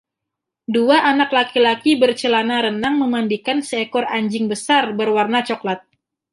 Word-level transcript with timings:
Dua 0.75 0.97
anak 1.11 1.29
laki-laki 1.37 1.91
bercelana 2.01 2.57
renang 2.67 2.95
memandikan 3.03 3.57
seekor 3.69 4.05
anjing 4.17 4.45
besar 4.53 4.83
berwarna 4.99 5.39
cokelat. 5.47 5.81